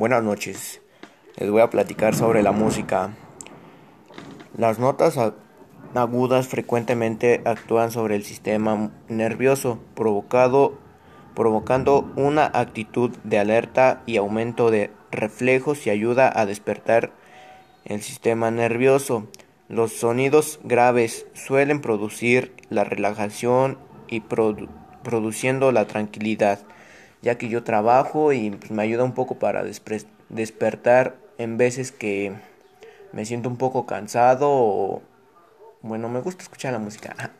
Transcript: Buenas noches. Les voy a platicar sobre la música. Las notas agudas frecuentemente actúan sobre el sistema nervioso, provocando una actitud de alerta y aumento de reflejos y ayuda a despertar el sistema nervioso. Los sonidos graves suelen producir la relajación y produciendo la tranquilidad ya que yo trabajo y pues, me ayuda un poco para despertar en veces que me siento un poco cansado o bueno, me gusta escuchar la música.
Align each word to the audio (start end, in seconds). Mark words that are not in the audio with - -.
Buenas 0.00 0.24
noches. 0.24 0.80
Les 1.36 1.50
voy 1.50 1.60
a 1.60 1.68
platicar 1.68 2.14
sobre 2.14 2.42
la 2.42 2.52
música. 2.52 3.10
Las 4.56 4.78
notas 4.78 5.18
agudas 5.94 6.48
frecuentemente 6.48 7.42
actúan 7.44 7.90
sobre 7.90 8.16
el 8.16 8.24
sistema 8.24 8.92
nervioso, 9.10 9.78
provocando 9.94 10.78
una 12.16 12.46
actitud 12.46 13.10
de 13.24 13.40
alerta 13.40 14.02
y 14.06 14.16
aumento 14.16 14.70
de 14.70 14.90
reflejos 15.10 15.86
y 15.86 15.90
ayuda 15.90 16.32
a 16.34 16.46
despertar 16.46 17.12
el 17.84 18.00
sistema 18.00 18.50
nervioso. 18.50 19.28
Los 19.68 19.92
sonidos 19.92 20.60
graves 20.64 21.26
suelen 21.34 21.82
producir 21.82 22.54
la 22.70 22.84
relajación 22.84 23.76
y 24.08 24.20
produciendo 24.20 25.72
la 25.72 25.86
tranquilidad 25.86 26.60
ya 27.22 27.36
que 27.38 27.48
yo 27.48 27.62
trabajo 27.64 28.32
y 28.32 28.50
pues, 28.50 28.70
me 28.70 28.82
ayuda 28.82 29.04
un 29.04 29.12
poco 29.12 29.38
para 29.38 29.64
despertar 30.28 31.16
en 31.38 31.56
veces 31.56 31.92
que 31.92 32.32
me 33.12 33.24
siento 33.24 33.48
un 33.48 33.56
poco 33.56 33.86
cansado 33.86 34.48
o 34.50 35.02
bueno, 35.82 36.08
me 36.08 36.20
gusta 36.20 36.42
escuchar 36.42 36.72
la 36.72 36.78
música. 36.78 37.32